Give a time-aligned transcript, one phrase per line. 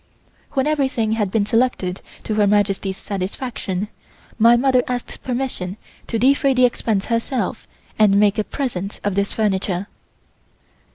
[0.53, 3.87] When everything had been selected to Her Majesty's satisfaction,
[4.39, 5.77] my mother asked permission
[6.07, 7.67] to defray the expense herself
[7.99, 9.85] and make a present of this furniture.